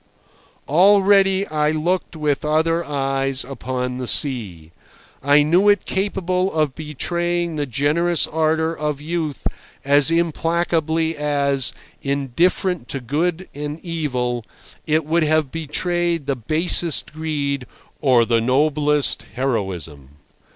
[0.67, 4.71] Already I looked with other eyes upon the sea.
[5.21, 9.45] I knew it capable of betraying the generous ardour of youth
[9.85, 13.13] as implacably as, indifferent to evil
[13.53, 17.67] and good, it would have betrayed the basest greed
[18.01, 20.15] or the noblest heroism.